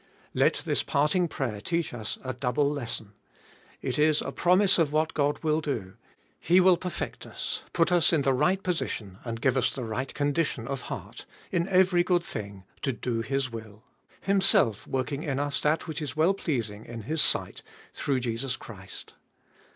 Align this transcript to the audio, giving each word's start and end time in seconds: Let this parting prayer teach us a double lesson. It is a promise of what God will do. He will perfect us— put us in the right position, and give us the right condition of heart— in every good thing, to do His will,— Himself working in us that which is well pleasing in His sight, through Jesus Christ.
Let 0.33 0.63
this 0.65 0.81
parting 0.81 1.27
prayer 1.27 1.61
teach 1.61 1.93
us 1.93 2.17
a 2.23 2.33
double 2.33 2.67
lesson. 2.67 3.13
It 3.83 3.99
is 3.99 4.19
a 4.23 4.31
promise 4.31 4.79
of 4.79 4.91
what 4.91 5.13
God 5.13 5.37
will 5.43 5.61
do. 5.61 5.93
He 6.39 6.59
will 6.59 6.75
perfect 6.75 7.23
us— 7.27 7.61
put 7.71 7.91
us 7.91 8.11
in 8.11 8.23
the 8.23 8.33
right 8.33 8.63
position, 8.63 9.19
and 9.23 9.39
give 9.39 9.55
us 9.55 9.75
the 9.75 9.83
right 9.83 10.11
condition 10.11 10.67
of 10.67 10.81
heart— 10.89 11.27
in 11.51 11.69
every 11.69 12.01
good 12.03 12.23
thing, 12.23 12.63
to 12.81 12.91
do 12.91 13.21
His 13.21 13.51
will,— 13.51 13.83
Himself 14.21 14.87
working 14.87 15.21
in 15.21 15.37
us 15.39 15.61
that 15.61 15.85
which 15.87 16.01
is 16.01 16.15
well 16.17 16.33
pleasing 16.33 16.83
in 16.83 17.03
His 17.03 17.21
sight, 17.21 17.61
through 17.93 18.21
Jesus 18.21 18.57
Christ. 18.57 19.13